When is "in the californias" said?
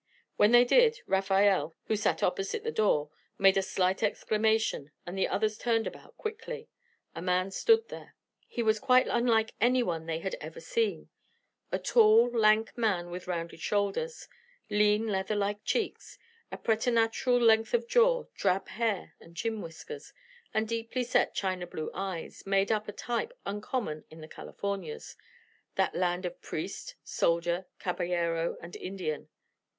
24.09-25.15